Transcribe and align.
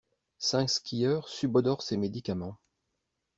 Cinq 0.39 0.67
skieurs 0.67 1.27
subodorent 1.29 1.83
ces 1.83 1.95
médicaments. 1.95 2.57